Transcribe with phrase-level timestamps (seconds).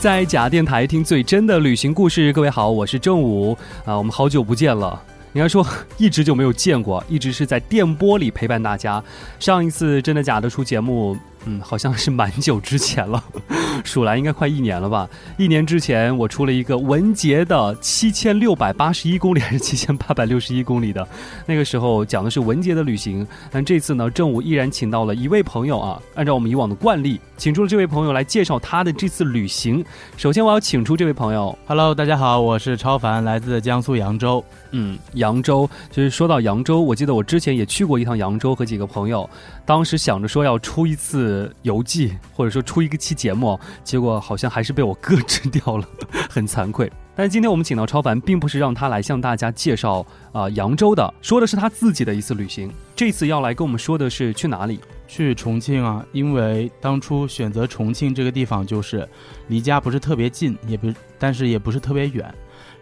[0.00, 2.32] 在假电台听最真的旅行故事。
[2.32, 5.02] 各位好，我是正午啊，我们好久不见了。
[5.32, 5.66] 应该说
[5.98, 9.02] 一直就没有见过，一直是在电波里陪伴大家。
[9.40, 11.16] 上一次真的假的出节目。
[11.48, 13.24] 嗯，好像是蛮久之前了，
[13.82, 15.08] 数来应该快一年了吧。
[15.38, 21.08] 一年之前，我出了一个文杰的七千六百八十一公里还是七千八百六十一公里的，
[21.46, 23.26] 那个时候讲的是文杰的旅行。
[23.50, 29.82] 但这次呢，正午依然请到了一位朋友啊，按照我们以往的惯例，请出了这位朋友来介绍他的这次旅行。
[30.18, 34.44] 首先，我要请出这位朋友，Hello，大家好，我是超凡，来自江苏扬州。
[34.70, 39.28] 嗯，扬州，就是说到扬州，我记得我之前也去过一趟扬州，和几个朋友，
[39.64, 41.54] 当时想着说要出一次。
[41.62, 45.86] 游记，或者说出一个期节目，结果好像还是被我搁置掉了，
[46.30, 46.90] 很惭愧。
[47.14, 52.70] 但是今天我们请到超凡，并不是让他来向大家介绍啊扬州的，说的是他自己的一次旅行。
[52.94, 54.80] 这次要来跟我们说的是去哪里？
[55.06, 59.06] 去重庆啊，因为当初选择重庆这个地方，就是
[59.48, 62.32] 离家不是特别近，也不，但是也不是特别远。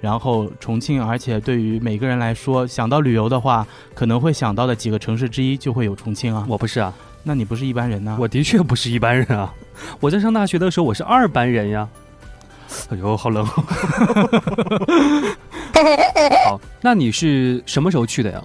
[0.06, 6.46] 然后重庆，而且对于每个人来说，想到旅游的话，可能会想到的几个城市之一就会有重庆啊。
[6.48, 6.94] 我不是啊。
[7.24, 8.16] 那你不是一般人呢？
[8.20, 9.52] 我的确不是一般人啊！
[9.98, 11.88] 我在上大学的时候，我是二班人呀。
[12.88, 13.44] 哎呦，好冷！
[16.46, 18.40] 好，那你是什么时候去的呀？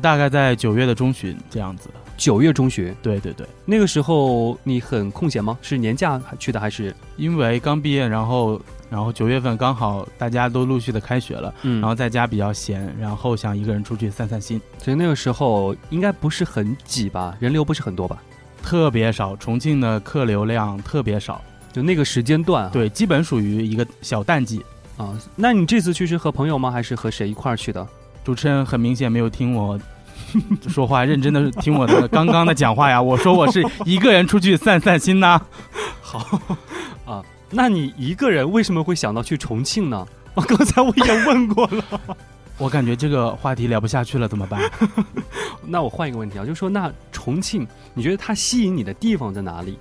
[0.00, 1.90] 大概在九月的中旬这样子。
[2.16, 2.94] 九月中旬？
[3.02, 3.44] 对对对。
[3.64, 5.58] 那个时候你很空闲吗？
[5.60, 6.94] 是年假去的还是？
[7.16, 14.60] 因为刚毕业，然后然后九月份刚好大家都陆续的开学了，嗯，然后在家比较闲，然后想一个人出去散散心。
[14.78, 17.36] 所以那个时候应该不是很挤吧？
[17.40, 18.20] 人流不是很多吧？
[18.62, 21.40] 特别少，重庆的客流量特别少，
[21.72, 24.62] 就那个时间段，对，基本属于一个小淡季
[24.96, 25.16] 啊。
[25.36, 26.70] 那你这次去是和朋友吗？
[26.70, 27.86] 还是和谁一块儿去的？
[28.22, 29.80] 主持人很明显没有听我
[30.68, 33.00] 说话，认真的听我的刚刚的讲话呀。
[33.00, 35.40] 我说我是一个人出去散散心呐。
[36.02, 36.38] 好
[37.06, 40.06] 啊，那你一个人为什么会想到去重庆呢？
[40.34, 41.84] 我刚才我也问过了。
[42.56, 44.60] 我感觉这个话题聊不下去了，怎么办？
[45.66, 49.78] 那我换一个问题啊，就是说，那重庆，你觉得它吸引你的地方在哪里？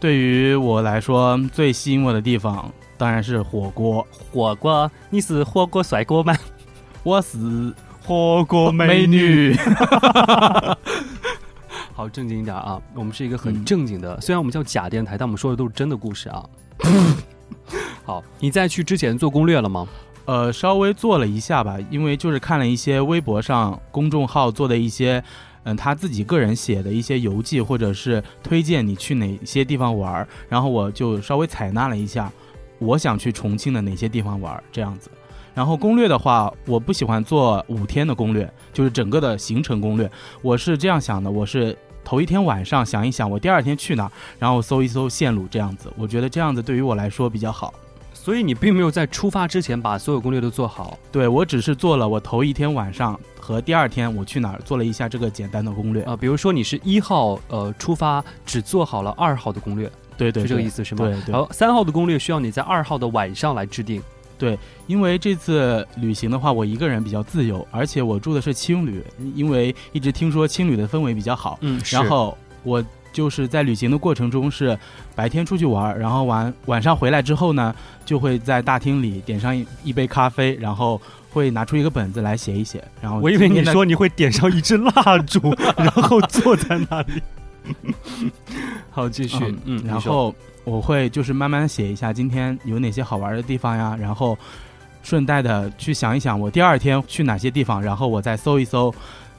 [0.00, 4.06] 对于我来说，最吸引我的地方当然是火锅。
[4.32, 6.36] 火锅，你是火锅帅哥吗？
[7.02, 9.56] 我是火锅美女。
[11.94, 16.44] 好，正经一点啊，我们是一个很正经的，虽然我们叫假电台，但我们说的都是真的故事啊。
[18.04, 19.86] 好，你在去之前做攻略了吗？
[20.24, 25.22] 呃，稍微做了一下吧，因为就是看了一些微博上公众号做的一些，
[25.64, 32.32] 嗯，他自己个人写的一些游记，或者是推荐你去哪些地方玩儿，然后我就稍微采纳了一下，
[32.78, 35.10] 我想去重庆的哪些地方玩儿这样子。
[35.54, 40.10] 然后攻略的话，我不喜欢做五天的攻略，就是整个的行程攻略。
[40.40, 45.92] 我是这样想的，我是头一天晚上想一想我第二天去哪儿，然后搜一搜线路这样子。
[45.96, 47.72] 我觉得这样子对于我来说比较好。
[48.14, 61.04] 所以你并没有在出发之前把所有攻略都做好，对我只是做了我头一天晚上和第二天我去哪儿做了一下这个简单的攻略啊，比如说你是一号呃出发只做好了二号的攻略，对对，是这个意思是吗？
[61.04, 61.32] 对对。
[61.32, 64.00] 然后三号的攻略需要你在二号的晚上来制定，
[64.42, 64.58] 对，
[64.88, 69.00] 因为这次旅行的话我一个人比较自由，而且我住的是青旅，
[69.36, 72.84] 因为一直听说青旅的氛围比较好，嗯，然后我。
[73.12, 74.78] 就是在旅行的过程中是
[75.14, 77.74] 白天出去玩，然后晚晚上回来之后呢，
[78.06, 80.98] 就会在大厅里点上一一杯咖啡，然后
[81.28, 82.82] 会拿出一个本子来写一写。
[83.02, 87.22] 然后我以为你说你会点上一支蜡烛， 然后坐在那里。
[88.90, 89.36] 好，继续。
[89.66, 90.34] 嗯，然后
[90.64, 94.36] 我会就是慢慢写一下今天有哪些好玩的地方呀，然后
[95.02, 98.94] 顺带的去想一想我第二天去哪些地方，然后我再搜一搜。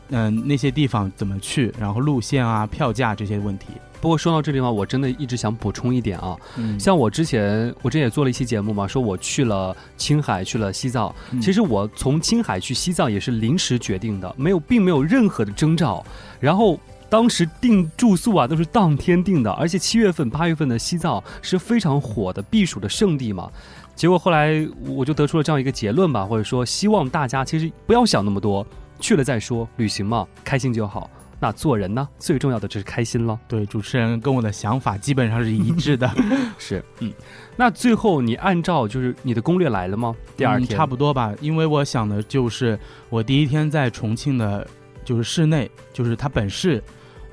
[0.09, 1.73] 嗯，那些地方怎么去？
[1.79, 3.67] 然后路线啊、票价这些问题。
[3.99, 6.35] 不过说到这地方，我真的一直想补充一点啊。
[6.57, 11.11] 嗯，像我之前，我之前也做了一期节目嘛，说我去了青海，去了西藏。
[11.41, 16.05] 其实我从青海去西藏也是临时决定的，没有，并没有任何的征兆。
[16.39, 16.77] 然后
[17.13, 23.51] 当时订住宿啊，都是当天订的，而且七月份、八月份的西藏是非常火的避暑的圣地嘛。
[23.95, 28.65] 结果后来我就得出了这样一个结论吧，或者说希望大家其实不要想那么多。
[28.99, 31.07] 去了再说，旅行嘛，开心就好。
[31.39, 33.39] 那做人呢，最重要的就是开心了。
[33.47, 36.09] 对，主持人跟我的想法基本上是一致的。
[36.57, 37.13] 是，嗯。
[37.55, 40.15] 那最后你按照就是你的攻略来了吗？
[40.35, 42.79] 第二天差不多吧，因为我想的就是
[43.11, 44.67] 我第一天在重庆的，
[45.05, 46.83] 就是市内，就是它本市，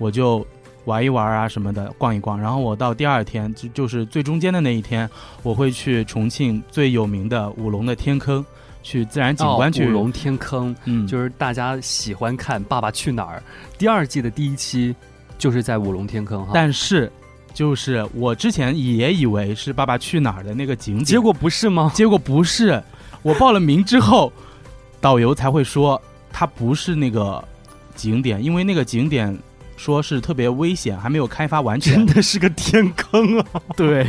[0.01, 0.45] 我就
[0.87, 2.41] 玩一玩啊什么的，逛一逛。
[2.41, 5.09] 然后我到第二天，就就是最中间的那一天，
[5.45, 8.45] 我会去重庆最有名的五龙的天坑。
[8.83, 13.37] 去自然景观去五龙天坑，嗯，就是大家喜欢看《爸爸去哪儿》
[13.79, 14.97] 第二季的第一期，
[15.37, 16.53] 就是在五龙天坑哈。
[16.55, 17.13] 但是
[17.53, 21.93] 就是我之前也以为是《爸爸去哪儿》的那个景点，结果不是吗？
[21.95, 22.83] 结果不是。
[23.21, 24.33] 我报了名之后，
[24.99, 26.01] 导游才会说
[26.33, 27.47] 它不是那个
[27.95, 29.39] 景点，因为那个景点
[29.81, 31.95] 说是特别危险，还没有开发完全。
[31.95, 33.47] 真的是个天坑啊！
[33.75, 34.07] 对，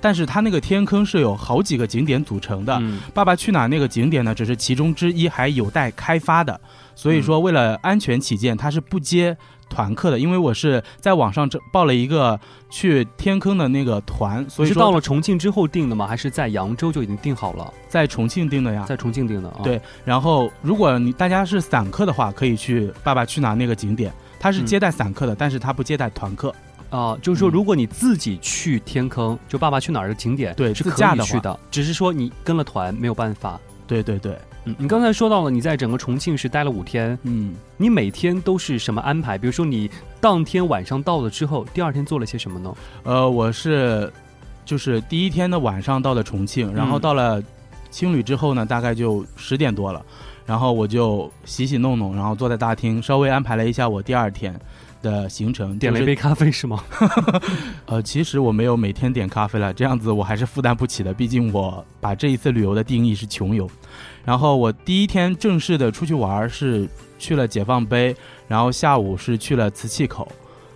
[0.00, 2.78] 但是它那个天坑是有好几个景点组成的。
[2.80, 6.60] 嗯爸爸去哪儿那个景点呢，只是其中之一，还有待开发的。
[6.94, 9.36] 所以说，为了安全起见，它是不接
[9.68, 10.18] 团客的。
[10.18, 12.38] 因为我是在网上报了一个
[12.70, 16.06] 去天坑的那个团，所以说是到了重庆之后订的吗？
[16.06, 17.72] 还是在扬州就已经订好了？
[17.88, 18.84] 在重庆订的呀。
[18.86, 19.60] 在重庆订的啊？
[19.64, 26.52] 对然后，如果你大家是散客的话，可以去爸爸去哪儿那个景点，它是接待散客的，但是它不接待团客。
[26.88, 33.60] 啊、就是说，嗯如果你自己去天坑，就《爸爸去哪儿》的景点，对是可以去的，只是说你跟了团没有办法。
[33.86, 37.54] 对对对，嗯，你刚才说到了，你在整个重庆是待了五天，嗯。
[37.76, 39.38] 你每天都是什么安排？
[39.38, 39.88] 比如说你
[40.20, 42.74] 当天晚上到了之后，第二天做了些什么呢？
[43.04, 44.12] 呃，我是
[44.64, 47.42] 就是第一天的晚上到了重庆，然后嗯到了
[47.90, 50.04] 青旅之后呢，大概就十点多了，
[50.50, 54.52] 然后我就洗洗弄弄，然后坐在大厅稍微安排了一下我第二天
[55.00, 56.82] 的行程，点了一杯咖啡是吗？
[57.86, 63.70] 呃，其实我没有每天点咖啡了，这样子我还是负担不起的，毕竟我把这一次旅游的定义是穷游。
[64.24, 68.12] 然后我第一天正式的出去玩是去了解放碑，
[68.48, 70.26] 然后下午是去了瓷器口。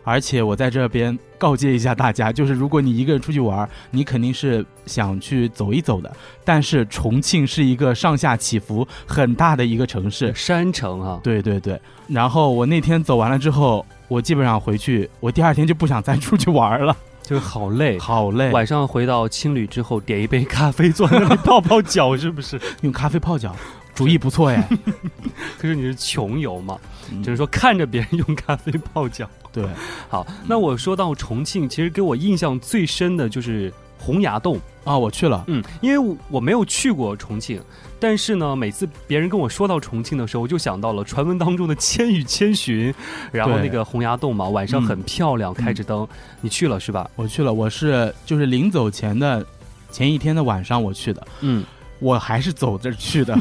[0.04, 6.14] 而且我在这边告诫一下大家， 就是如果你一个人出去玩，你肯定是想去走一走的。
[6.44, 11.80] 但是重庆是一个上下起伏很大的一个城市，山城啊，对对对。
[12.06, 17.98] 然后我那天走完了之后，我基本上回去，我第二天就不想再出去玩了，就是好累。
[17.98, 18.50] 好累。
[18.50, 22.60] 晚上回到青旅之后，点一杯咖啡，坐在那里泡泡脚，是不是？
[22.82, 23.56] 用咖啡泡脚，
[23.94, 24.68] 主意不错哎。
[25.58, 26.78] 可是你是穷游嘛，
[27.10, 29.26] 嗯只是说看着别人用咖啡泡脚。
[29.54, 29.64] 对，
[30.08, 34.58] 好，那我说到重庆，其实给我印象最深的就是洪崖洞。
[34.84, 37.58] 啊，我去了，嗯，因为我我没有去过重庆，
[37.98, 42.92] 但是呢，每次别人跟我说到重庆的时候，我就想到了传闻当中的《千与千寻》，
[43.32, 46.06] 然后那个洪崖洞嘛，晚上嗯很漂亮，开着灯。
[46.42, 47.10] 你去了是吧？
[47.16, 49.42] 我去了，我是就是临走前的
[49.90, 51.64] 前一天的晚上我去的，嗯，
[52.04, 53.34] 我还是走着去的。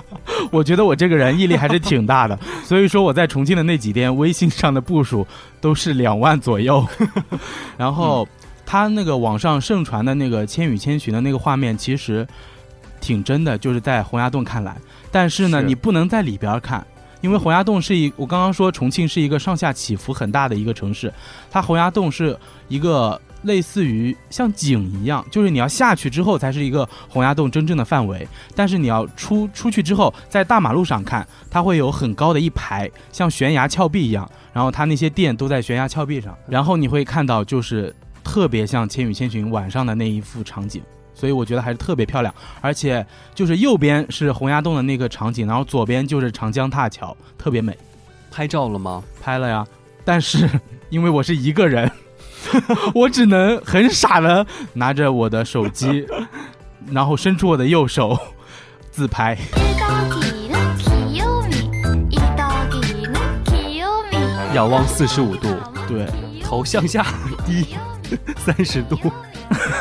[0.52, 5.26] 我觉得我这个人毅力还是挺大的，所以说我在重庆的那几天，微信上的步数
[5.60, 6.86] 都是两万左右。
[7.76, 8.28] 然后
[8.66, 12.26] 他那个网上盛传的那个《千与千寻》的那个画面，其实
[13.00, 14.76] 挺真的，就是在洪崖洞看来。
[15.10, 16.86] 但是呢，是你不能在里边看。
[17.22, 21.12] 因为洪崖洞是一，我刚刚说重庆是一个上下起伏很大的一个城市，
[21.50, 22.34] 它洪崖洞是
[22.68, 28.26] 一个类似于像井一样，就是你要下去之后才是一个洪崖洞真正的范围。
[28.54, 40.82] 但是你要出出去之后，在大马路上看，它会有很高的一排，像悬崖峭壁一样，然后它那些店都在悬崖峭壁上，然后你会看到就是特别像《千与千寻》晚上的那一幅场景。
[41.12, 47.76] 所以我觉得还是特别漂亮，而且就是右边是洪崖洞的那个场景，然后左边就是长江大桥，特别美。
[48.30, 49.04] 拍照了吗？
[49.20, 49.66] 拍了呀，
[50.02, 50.48] 但是
[50.88, 51.90] 因为我是一个人，
[52.94, 56.06] 我只能很傻的拿着我的手机，
[56.90, 58.18] 然后伸出我的右手
[58.90, 59.36] 自拍。
[64.52, 65.48] 仰望四十五度，
[65.86, 66.06] 对，
[66.42, 67.06] 头向下
[67.46, 67.76] 低
[68.36, 68.98] 三十度。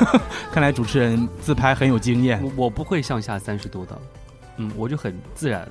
[0.52, 2.42] 看来主持人自拍很有经验。
[2.56, 4.02] 我不会向下三十度的，
[4.58, 5.68] 嗯，我就很自然。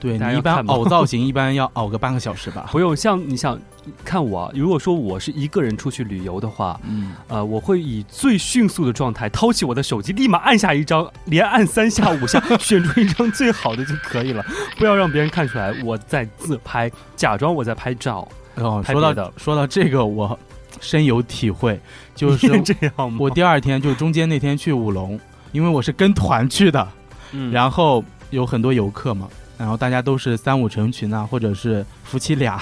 [0.00, 2.68] 对你一般凹造型一般要 凹个半个小时吧。
[2.70, 3.58] 不用像你想
[4.04, 14.44] 看我啊，如果说我是一个人出去旅游的话，嗯，呃，我会以最迅速的状态掏起我的手机，立马按下一张，连按三下五下， 选出一张最好的就可以了，
[14.76, 18.28] 不要让别人看出来我在自拍，假装我在拍照。
[18.56, 20.38] 哦，说到的说到这个，我
[20.80, 21.80] 深有体会，
[22.14, 23.16] 就是 这样吗？
[23.18, 25.18] 我第二天就中间那天去舞龙，
[25.52, 26.86] 因为我是跟团去的，
[27.32, 32.58] 嗯然后有很多游客嘛，然后大家都是三五成群啊，或者是夫妻俩，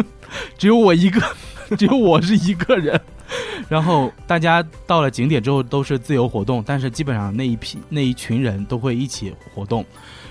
[0.56, 1.20] 只有我一个，
[1.76, 2.98] 只有我是一个人。
[3.68, 9.84] 然后大家到了景点之后都是自由活动，但是基本上那一批那一群人都会一起活动，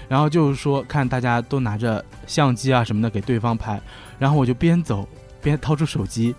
[0.07, 3.77] 然后就是说看大家都拿着相机啊什么的给对方拍，
[4.17, 5.05] 然后我就边走
[5.41, 6.33] 边掏出手机，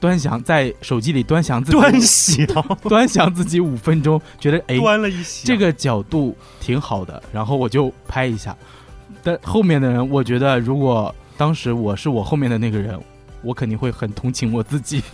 [0.00, 2.46] 端详在手机里端详自己端详，
[2.88, 8.56] 端详自己五分钟，觉得哎端了一下，这个角度挺好的，然后我就拍一下。
[9.22, 12.98] 但后面的人，我觉得如果当时我是我后面的那个人，
[13.42, 15.02] 我肯定会很同情我自己。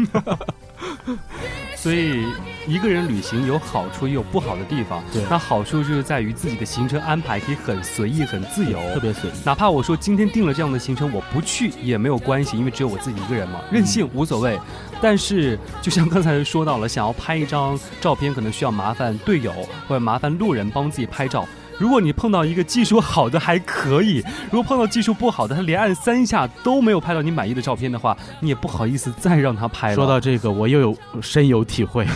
[1.76, 2.26] 所以
[2.66, 5.02] 一个人旅行有好处也有不好的地方。
[5.14, 9.33] 对那好处就是在于自己的行程安排可以很随意、很自由，特别随意。
[9.47, 14.61] 哪怕我说今天定了这样的行程，我不去也没有关系，因为只有我自己一个人嘛，任性无所谓。
[15.00, 19.50] 但是就像刚才说到了，想要拍一张照片，可能需要麻烦队友
[19.88, 21.49] 或者麻烦路人帮自己拍照。
[21.81, 29.95] 如果你碰到一个技术好的还可以，如果碰到技术不好的，他连按三下都没有拍到你满意的照片的话，你也不好意思再让他拍了。
[29.95, 32.07] 说到这个，我又有深有体会，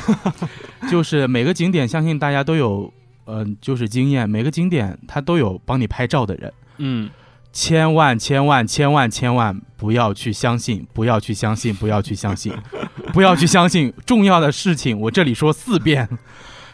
[0.90, 2.92] 就是每个景点，相信大家都有，
[3.26, 7.09] 嗯、就是经验，每个景点他都有帮你拍照的人，嗯，
[7.50, 12.52] 千万千万千万千万不要去相信，不要去相信，不要去相信，
[13.14, 15.00] 不要去相信重要的事情。
[15.00, 16.06] 我这里说四遍，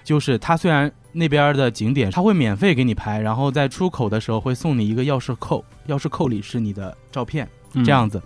[0.02, 8.22] 就是他虽然那边的景点他会免费给你拍，然后在出口的时候会送你一个钥匙扣，钥匙扣里是你的照片，嗯这样子，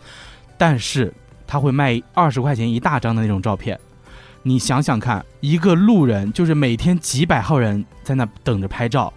[0.58, 1.12] 但是
[1.46, 3.78] 他会卖二十块钱一大张的那种照片。
[4.42, 9.10] 你想想看，一个路人就是每天几百号人在那等着拍照，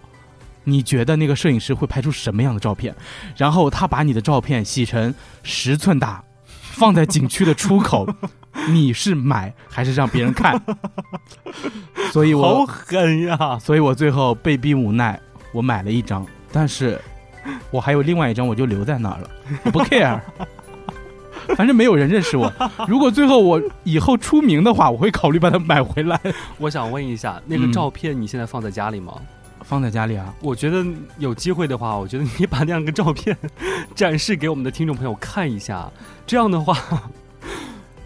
[0.64, 2.94] 你觉得那个摄影师会拍出什么样的照片？
[3.36, 8.08] 然后他把你的照片洗成十寸大，放在景区的出口，
[8.70, 10.58] 你是买还是让别人看？
[12.12, 13.58] 所以我好，狠呀！
[13.60, 15.18] 所以我最后被逼无奈，
[15.52, 16.98] 我买了一张，但是
[17.70, 19.30] 我还有另外一张，我就留在那儿了，
[19.64, 20.18] 我不 care。
[21.56, 22.52] 反正没有人认识我。
[22.86, 26.20] 如果最后我以后出名的话，我会考虑把它买回来，
[26.58, 29.14] 我想问一下，那个嗯照片你现在放在家里吗？
[29.62, 30.34] 放在家里啊。
[30.40, 30.84] 我觉得
[31.18, 33.36] 有机会的话，我觉得你把那样个照片
[33.94, 35.90] 展示给我们的听众朋友看一下，
[36.26, 36.76] 这样的话，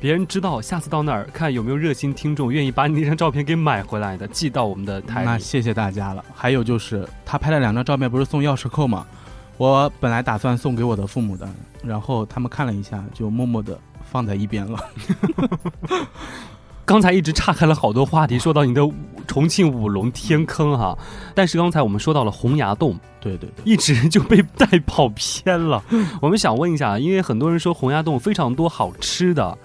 [0.02, 5.24] 别人知道下次到那儿看有没有热心听众愿意把你那张照片给买回来的，寄到我们的台。
[5.24, 6.24] 那谢谢大家了。
[6.34, 9.06] 还有就是，他拍了两张照片，不是送钥匙扣吗？
[9.58, 11.48] 我本来打算送给我的父母的，
[11.84, 13.78] 然后他们看了一下，就默默的
[14.10, 14.76] 放在一边了。
[16.84, 18.82] 刚才一直岔开了好多话题，说到你的
[19.28, 20.98] 重庆五龙天坑哈，
[21.32, 25.80] 但是刚才我们说到了洪崖洞，对对对，一直就被带跑偏了。
[26.20, 29.56] 我们想问一下，因为很多人说洪崖洞非常多好吃的，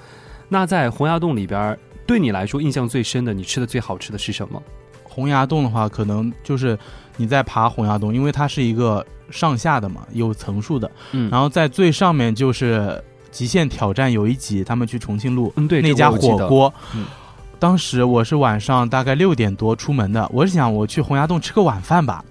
[0.49, 4.61] 那在洪崖洞里边儿，对你来说印象最深的，你吃的最好吃的是什么？
[5.03, 6.77] 洪崖洞的话，可能就是
[7.15, 10.89] 你在爬洪崖洞，因为它是一个上下的嘛，有层数的。
[11.11, 16.73] 嗯然后在最上面就是极限挑战有一集，他们去重庆路嗯，对，那家火锅。
[16.95, 17.05] 嗯
[17.59, 22.23] 当时我是晚上大概六点多出门的，我是想我去洪崖洞吃个晚饭吧，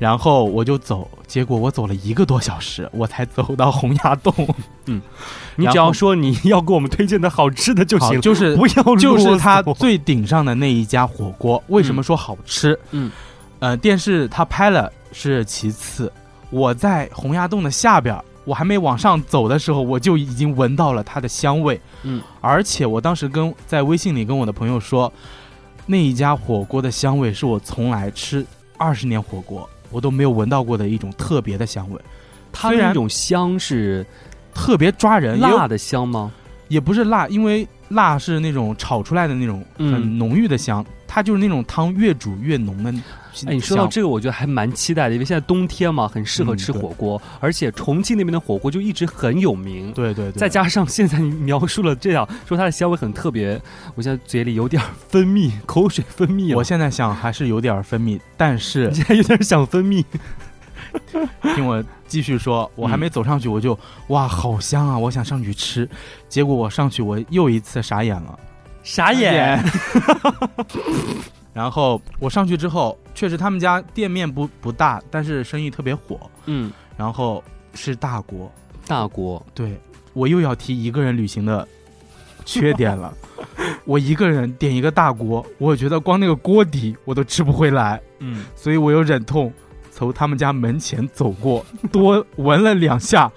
[0.00, 4.34] 然后我就走，结果我走了一个多小时，我才走到洪崖洞。
[4.86, 5.00] 嗯
[5.56, 12.76] 你只要说你要给我们推荐的好吃的就，行了，就是不要就是它最顶上的那一家火锅，为什么说好吃？
[12.92, 13.12] 嗯，
[13.58, 16.10] 呃，电视它拍了是其次，
[16.48, 21.78] 我在洪崖洞的下边，我还没往上走的时候，我就已经闻到了它的香味。
[22.04, 25.12] 嗯，而且我当时跟在微信里跟我的朋友说，
[25.84, 28.46] 那一家火锅的香味是我从来吃
[28.78, 32.00] 二十年火锅我都没有闻到过的一种特别的香味，
[32.52, 34.06] 它的那种香是
[34.54, 36.32] 特别抓人，辣的香吗？
[36.68, 39.92] 也不是辣，因为辣是那种炒出来的那种嗯。
[39.92, 42.94] 很浓郁的香，它就是那种汤越煮越浓的。
[43.46, 49.90] 哎，你说到这个，我觉得还蛮期待的，因为现在冬天嘛，很适合吃火锅，而且重庆那边的火锅就一直很有名。
[49.90, 53.60] 对对对，再加上现在你描述了这样，说它的香味很特别，
[53.96, 56.56] 我现在嘴里有点分泌，口水分泌了。
[56.56, 60.04] 我现在想还是有点分泌，但是 你现在有点想分泌。
[61.54, 65.88] 听我继续说，我还没走上去，我就哇好香啊，我想上去吃，
[66.28, 68.38] 结果我上去我又一次傻眼了，
[68.82, 69.62] 傻眼。
[71.52, 77.42] 然后我上去之后，确实他们家店面不不大，但是生意特别火，嗯，然后
[77.74, 78.50] 是大锅，
[78.86, 79.78] 大锅，对
[80.12, 81.66] 我又要提一个人旅行的
[82.44, 83.12] 缺点了。
[83.84, 89.52] 我一个人点一个大锅，我觉得光那个锅底我都吃不回来，嗯，所以我又忍痛
[89.90, 93.30] 从他们家门前走过，多闻了两下，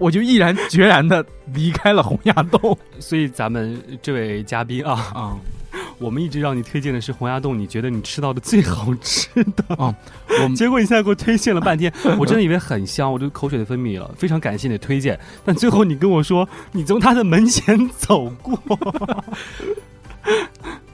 [0.00, 2.76] 我就毅然决然的离开了洪崖洞。
[2.98, 5.36] 所以咱们这位嘉宾啊，啊、
[5.98, 9.94] 我们一直让你推荐的是洪崖洞，你觉得你吃到的最好吃的啊，
[10.42, 15.18] 我结果你现在给我推荐了半天， 我真的以为很香，我就口水都分泌了，非常感谢你的推荐。
[15.44, 18.58] 但最后你跟我说你从他的门前走过，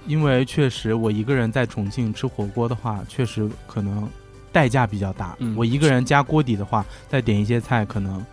[0.07, 4.09] 因为确实我一个人在重庆吃火锅的话，确实可能
[4.53, 5.35] 代价比较大。
[5.41, 8.25] 嗯我一个人加锅底的话，再点一些菜，可能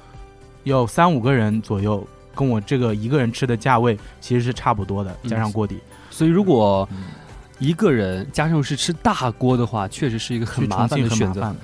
[0.63, 2.05] 有三五个人左右，
[2.35, 5.77] 跟我这个一个人吃的价位其实是差不多的，嗯加上锅底。
[6.09, 7.03] 所以如果嗯
[7.59, 11.55] 一个人加上是吃大锅的话，确实是一个很麻烦的选择。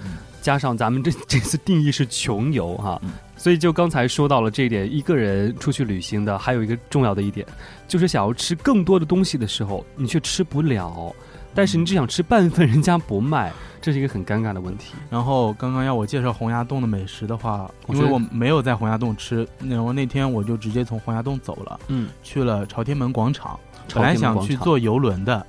[0.41, 7.45] 加上咱们这 这次定义是穷游哈，嗯所以就刚才说到了这一点，一个人出去旅行的还有一个重要的一点，
[7.87, 11.13] 就是想要吃更多的东西的时候，你却吃不了，
[11.53, 13.51] 但是你只想吃半份，人家不卖，
[13.81, 14.93] 这是一个很尴尬的问题。
[15.09, 23.59] 然后刚刚要我介绍洪崖洞的美食的话，因为我没有在洪崖洞吃，然后那天我就直接从洪崖洞走了，嗯，去了朝天门广场。
[23.87, 25.43] 朝本来想去坐游轮的，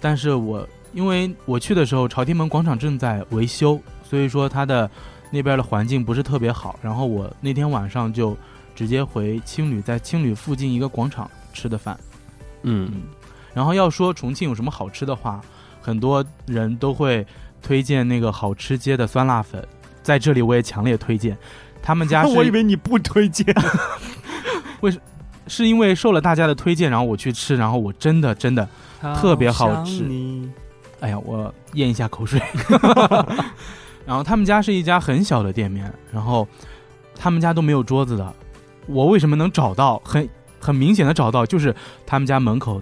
[0.00, 4.90] 但是我因为我去的时候朝天门广场正在维修，所以说它的
[5.30, 6.76] 那边的环境不是特别好。
[6.82, 8.36] 然后我那天晚上就
[8.74, 11.96] 直接回青旅，在青旅附近一个广场吃的饭。
[12.62, 12.90] 嗯，
[13.54, 15.40] 然后要说重庆有什么好吃的话，
[15.80, 17.26] 很多人都会
[17.62, 19.66] 推荐那个好吃街的酸辣粉，
[20.02, 21.36] 在这里我也强烈推荐。
[21.82, 23.46] 他们家 是我以为你不推荐，
[24.80, 24.92] 为
[25.46, 28.68] 是因为受了大家的推荐，然后我去吃，然后我真的真的，
[29.16, 30.08] 特别好吃好
[31.00, 32.40] 哎呀，我咽一下口水。
[34.06, 36.46] 然后他们家是一家很小的店面，然后
[37.14, 38.34] 他们家都没有桌子的。
[38.86, 40.00] 我为什么能找到？
[40.04, 40.28] 很
[40.58, 41.74] 很明显的找到，就是
[42.06, 42.80] 他们家门口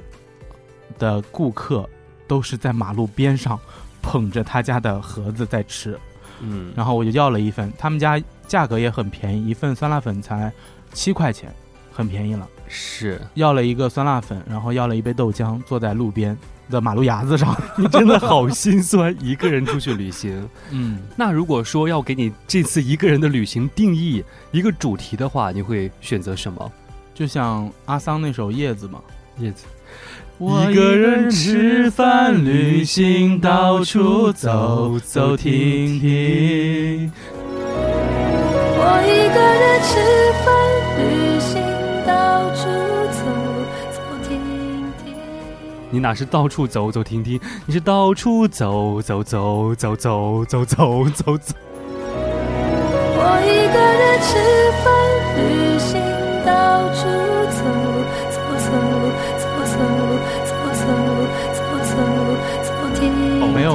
[0.98, 1.88] 的顾客
[2.26, 3.58] 都是在马路边上
[4.00, 5.98] 捧着他家的盒子在吃。
[6.40, 10.52] 嗯，然后我就要了一份，他们家价格也很便宜，一份酸辣粉才
[10.92, 11.52] 七块钱，
[11.92, 12.48] 很便宜了。
[12.68, 16.36] 是要了一个酸辣粉，然后要了一杯豆浆，坐在路边
[16.70, 17.56] 的马路牙子上。
[17.76, 20.48] 你真的好心酸，一个人出去旅行。
[20.70, 26.72] 嗯，那如果说要给你这次一个人的旅行定义一个主题的话，你会选择什么？
[27.14, 29.00] 就像阿桑那首《叶子》嘛，
[29.38, 29.64] 叶子，
[30.40, 37.10] 我一个人吃饭、旅行，到处走走停停。
[38.80, 39.98] 我一个人吃
[40.44, 40.54] 饭、
[40.96, 41.02] 旅
[41.40, 41.60] 行，
[42.06, 42.62] 到处
[43.10, 43.18] 走
[43.90, 44.38] 走停
[45.04, 45.12] 停。
[45.90, 51.54] 你哪是到处走走停停，你是到处走走走走走走走走走。
[53.20, 54.67] 我一个人吃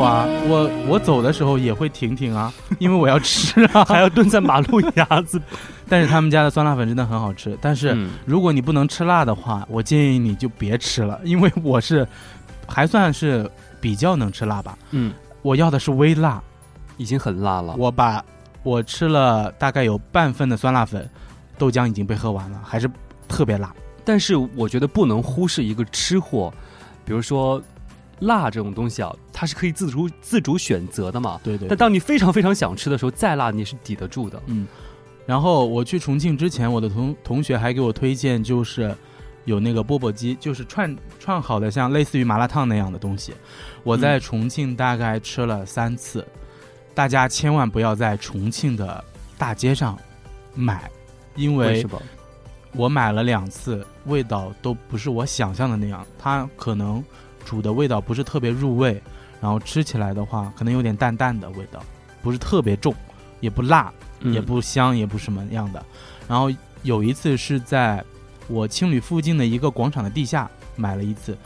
[0.03, 3.85] 啊，我我走的时候也会停停啊，因为我要吃啊。
[3.89, 5.41] 还要蹲在马路牙子。
[5.89, 12.07] 但是他们家的酸辣粉真的很好吃，但是嗯如果你不能吃辣的话，我建议你就别吃了，因为我是
[12.67, 14.77] 还算是比较能吃辣吧。
[14.91, 16.41] 嗯，我要的是微辣，
[16.97, 17.75] 已经很辣了。
[17.77, 18.23] 我把
[18.63, 21.07] 我吃了大概有半份的酸辣粉，
[21.57, 22.89] 豆浆已经被喝完了，还是
[23.27, 23.73] 特别辣。
[24.05, 26.51] 但是我觉得不能忽视一个吃货，
[27.05, 27.61] 比如说
[28.23, 31.39] 辣这种东西啊，它是可以自主自主选择的嘛。
[31.43, 34.41] 对对但当你非常非常想吃的时候，再辣你是抵得住的。
[34.47, 34.67] 嗯，
[35.25, 38.95] 然后我去重庆之前，我的同同学还给我推荐，就是
[39.45, 43.33] 有那个钵钵鸡，就是串串好的像类似于麻辣烫那样的东西。
[43.83, 46.25] 我在重庆大概吃了三次，
[46.93, 49.03] 大家千万不要在重庆的
[49.37, 49.97] 大街上
[50.55, 50.89] 买，
[51.35, 51.85] 因为？
[52.75, 57.03] 我买了两次，味道都不是我想象的那样，它可能
[57.45, 59.01] 煮的味道不是特别入味，
[59.41, 61.83] 然后吃起来的话可能有点淡淡的味道，
[62.21, 62.93] 不是特别重，
[63.39, 65.85] 也不辣，嗯也不香，也不什么样的。
[66.27, 66.49] 然后
[66.83, 68.03] 有一次是在
[68.47, 71.37] 我青旅附近的一个广场的地下买了一次，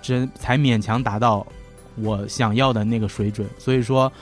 [0.00, 1.46] 真才勉强达到
[1.96, 3.48] 我想要的那个水准。
[3.58, 4.12] 所以说，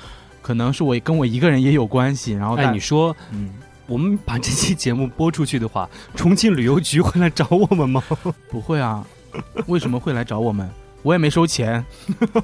[0.40, 2.32] 可能是我跟我一个人也有关系。
[2.32, 3.50] 然后哎，你说嗯，
[3.86, 8.02] 我们把这期节目播出去的话，重庆旅游局会来找我们吗？
[8.48, 9.04] 不会啊，
[9.66, 10.68] 为什么会来找我们？
[11.04, 11.84] 我也没收钱，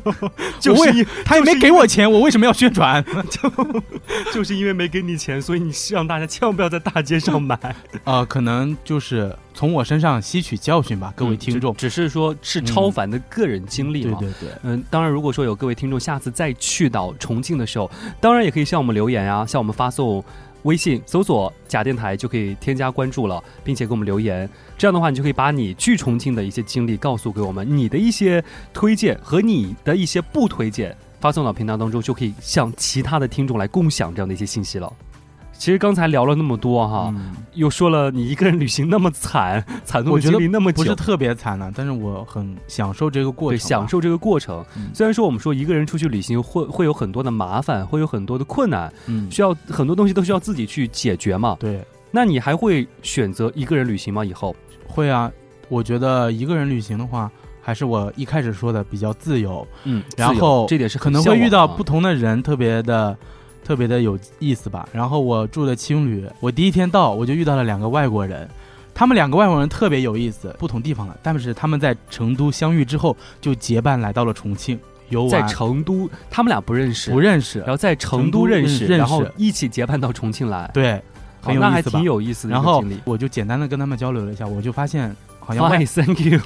[0.60, 3.04] 就是因他也没给我钱，我为什么要宣传？
[3.28, 3.50] 就
[4.32, 7.58] 就是因为没给你钱，所以你是让大家千万不要在大街上买。
[8.04, 11.74] 呃，可能就是从我身上吸取教训吧，各位听众。
[11.74, 14.18] 只只是说是超凡的个人经历嘛。
[14.20, 20.22] 对对对，嗯，当然，如果说有各位听众下次再去到重庆的时候，当然也可以向我们留言啊，向我们发送
[20.62, 24.48] 微信搜索“假电台”就可以添加关注了，并且给我们留言。
[24.76, 28.42] 这样的话，你就可以把你去重庆的一些经历告诉给我们，你的一些
[28.72, 34.92] 推荐和你的一些不推荐发送到平台当中，就可以向其他的听众来共享这样的一些信息了。
[35.60, 44.64] 其实刚才聊了那么多哈，嗯又说了你一个人旅行那么惨， 惨我觉得经历那么久，不是特别惨呢，但是我很享受这个过，程吧，享受这个过程。
[44.74, 51.58] 嗯虽然说我们说一个人出去旅行会会有很多的麻烦，会有很多的困难，嗯，需要很多东西都需要自己去解决嘛。
[51.60, 54.24] 对，那你还会选择一个人旅行吗？
[54.24, 54.56] 以后？
[54.88, 55.30] 会啊。
[55.68, 63.14] 我觉得一个人旅行的话，还是我一开始说的比较自由，嗯，然后这点是可能会遇到啊不同的人，特别的。
[63.64, 64.88] 特别的有意思吧。
[64.92, 68.48] 然后我住的青旅，我第一天到我就遇到了两个外国人，
[68.94, 80.70] 他们两个外国人特别有意思，不同地方的，但是他们在成都相遇之后就结伴来到了重庆游玩，在成都，他们俩不认识，不认识然，后在成成都都认识，认然后一起结伴到重庆来。
[80.74, 81.02] 对，
[81.40, 82.02] 很有意思吧那还挺。
[82.02, 82.84] 有意思的然后。
[83.04, 86.40] 我就简单的跟他们交流了一下，我就发现好像外 Hi，Thank you。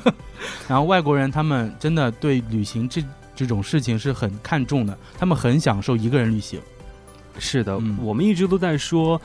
[0.68, 3.02] 然后外国人他们真的对旅行这
[3.38, 6.60] 这种事情是很看重的，他们很享受一个人旅行。
[7.38, 9.20] 是的，嗯我们一直都在说，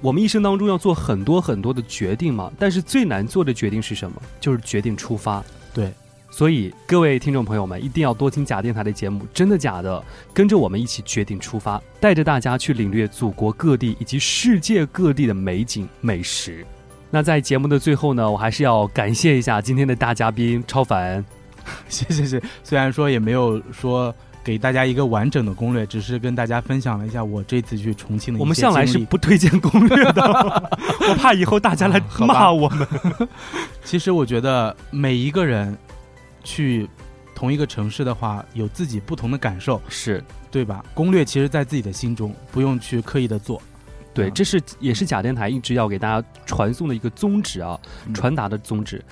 [0.00, 4.22] 我们一生当中要做很多很多的决定嘛，但是最难做的决定是什么？
[4.38, 5.42] 就是决定出发。
[5.74, 5.92] 对，
[6.30, 10.00] 所以各位听众朋友们，一定要多听假电台的节目，真的假的？
[10.32, 16.64] 跟着我们一起决定出发，带着大家去领略祖国各地以及世界各地的美景美食。
[17.10, 21.24] 那在节目的最后呢，我还是要感谢一下今天的大嘉宾超凡。
[21.88, 30.22] 谢谢谢，虽然说也没有说给大家一个完整的攻略，只是跟大家分享了一下我这次去重庆的一些我们向来是不推荐攻略的，
[31.08, 32.86] 我怕以后大家来骂我们。
[33.84, 35.76] 其实我觉得每一个人
[36.44, 36.88] 去
[37.34, 40.84] 同一个城市的话，有自己不同的感受，是对吧？
[40.94, 43.60] 攻略其实在自己的心中，不用去刻意的做。
[44.14, 49.04] 对，嗯这是也是假电台一直要给大家传送的一个宗旨啊，嗯传达的宗旨，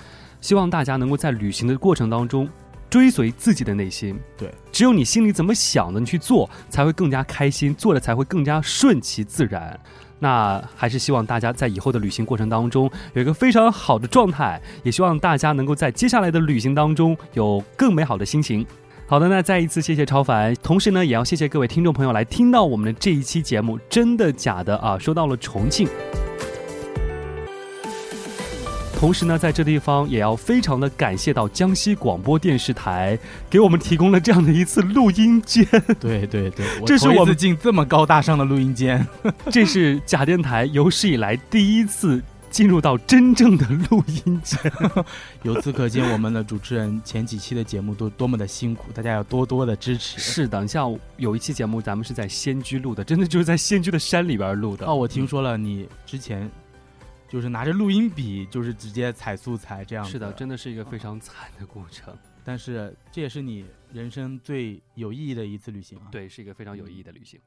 [0.44, 2.46] 希望大家能够在旅行的过程当中
[2.90, 4.20] 追随自己的内心。
[4.36, 9.80] 对，只有你心里怎么想的，你去做才会更加开心，做的才会更加顺其自然。
[10.18, 18.66] 那还是希望大家在以后的旅行过程当中有一个非常好的状态，也希望大家能够在接下来的旅行当中有更美好的心情。
[19.06, 24.98] 好的，那再一次谢谢超凡，同时呢，也要谢谢各位听众朋友来听到我们的这一期节目，真的假的啊？
[24.98, 25.88] 说到了重庆。
[29.04, 33.18] 同时呢，在这地方也要非常的感谢到江西广播电视台
[33.50, 35.62] 给我们提供了这样的一次录音间，
[36.00, 39.06] 对对对， 我这是我们进这么高大上的录音间。
[39.52, 44.58] 这是假电台有史以来第一次进入到真正的录音间。
[45.44, 50.18] 由此可见，我们的主持人前几期的节目都多么的辛苦，大家要多多的支持。
[50.18, 54.86] 是的，像有一期节目咱们是在仙居录的，真的就是在仙居的山里边录的。
[54.86, 56.50] 哦，我听说了，你之前
[57.28, 60.04] 就是拿着录音笔，就是直接采素材这样。
[60.04, 62.16] 是的，真的是一个非常惨的过程。
[62.44, 66.08] 但是这也是你人生最有意义的一次旅行啊。
[66.12, 67.40] 对，是一个非常有意义的旅行。